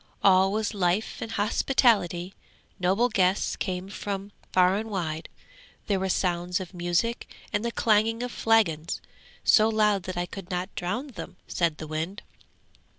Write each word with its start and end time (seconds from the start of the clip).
All 0.23 0.51
was 0.51 0.73
life 0.73 1.21
and 1.21 1.33
hospitality; 1.33 2.33
noble 2.79 3.07
guests 3.07 3.55
came 3.55 3.87
from 3.87 4.31
far 4.51 4.75
and 4.77 4.89
wide; 4.89 5.29
there 5.85 5.99
were 5.99 6.09
sounds 6.09 6.59
of 6.59 6.73
music 6.73 7.31
and 7.53 7.63
the 7.63 7.71
clanging 7.71 8.23
of 8.23 8.31
flagons, 8.31 8.99
so 9.43 9.69
loud 9.69 10.01
that 10.05 10.17
I 10.17 10.25
could 10.25 10.49
not 10.49 10.73
drown 10.73 11.09
them!' 11.09 11.37
said 11.47 11.77
the 11.77 11.85
wind. 11.85 12.23